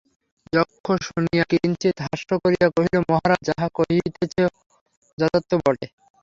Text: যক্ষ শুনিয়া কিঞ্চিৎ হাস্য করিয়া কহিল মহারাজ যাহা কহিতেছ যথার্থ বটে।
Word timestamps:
যক্ষ 0.53 0.85
শুনিয়া 1.07 1.43
কিঞ্চিৎ 1.51 1.95
হাস্য 2.05 2.29
করিয়া 2.43 2.67
কহিল 2.75 2.95
মহারাজ 3.09 3.41
যাহা 3.49 3.67
কহিতেছ 3.77 4.35
যথার্থ 5.17 5.51
বটে। 5.63 5.87